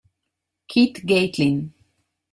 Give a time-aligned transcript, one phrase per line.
[0.67, 1.69] Keith Gatlin